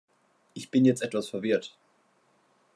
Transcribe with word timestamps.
Ich 0.55 0.71
bin 0.71 0.83
jetzt 0.83 1.03
etwas 1.03 1.29
verwirrt. 1.29 1.77